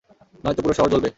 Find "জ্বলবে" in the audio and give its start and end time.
0.91-1.09